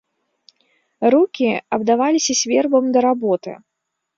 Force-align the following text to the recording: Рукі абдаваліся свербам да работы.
Рукі 1.15 1.51
абдаваліся 1.77 2.33
свербам 2.43 2.83
да 2.97 3.05
работы. 3.11 3.51